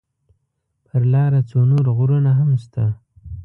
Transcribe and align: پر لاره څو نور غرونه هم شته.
پر 0.85 1.01
لاره 1.11 1.41
څو 1.49 1.59
نور 1.71 1.85
غرونه 1.97 2.31
هم 2.39 2.49
شته. 2.63 2.85